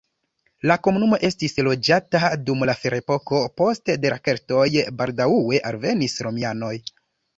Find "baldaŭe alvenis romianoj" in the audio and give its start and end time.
5.03-6.77